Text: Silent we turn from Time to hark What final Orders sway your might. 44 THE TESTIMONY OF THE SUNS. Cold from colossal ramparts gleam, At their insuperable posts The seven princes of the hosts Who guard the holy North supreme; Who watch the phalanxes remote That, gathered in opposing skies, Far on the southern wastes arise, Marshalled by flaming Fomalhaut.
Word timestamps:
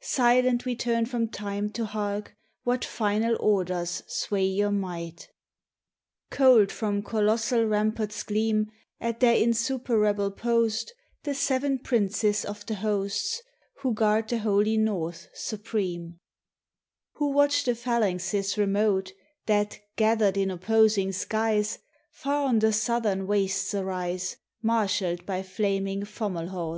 Silent 0.00 0.64
we 0.66 0.74
turn 0.74 1.06
from 1.06 1.28
Time 1.28 1.70
to 1.70 1.84
hark 1.84 2.34
What 2.64 2.84
final 2.84 3.36
Orders 3.38 4.02
sway 4.08 4.44
your 4.44 4.72
might. 4.72 5.28
44 6.32 6.58
THE 6.62 6.66
TESTIMONY 6.66 6.66
OF 6.66 6.66
THE 6.66 6.66
SUNS. 6.66 6.70
Cold 6.72 6.72
from 6.72 7.02
colossal 7.20 7.64
ramparts 7.66 8.22
gleam, 8.24 8.72
At 9.00 9.20
their 9.20 9.36
insuperable 9.36 10.32
posts 10.32 10.90
The 11.22 11.36
seven 11.36 11.78
princes 11.78 12.44
of 12.44 12.66
the 12.66 12.74
hosts 12.74 13.40
Who 13.82 13.94
guard 13.94 14.26
the 14.28 14.38
holy 14.38 14.76
North 14.76 15.28
supreme; 15.34 16.18
Who 17.12 17.30
watch 17.30 17.62
the 17.62 17.76
phalanxes 17.76 18.58
remote 18.58 19.12
That, 19.46 19.78
gathered 19.94 20.36
in 20.36 20.50
opposing 20.50 21.12
skies, 21.12 21.78
Far 22.10 22.48
on 22.48 22.58
the 22.58 22.72
southern 22.72 23.28
wastes 23.28 23.72
arise, 23.72 24.36
Marshalled 24.60 25.24
by 25.24 25.44
flaming 25.44 26.02
Fomalhaut. 26.04 26.74